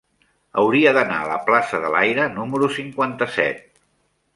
Hauria 0.61 0.93
d'anar 0.99 1.19
a 1.25 1.29
la 1.33 1.37
plaça 1.51 1.83
de 1.85 1.95
l'Aire 1.97 2.29
número 2.41 2.75
cinquanta-set. 2.83 3.67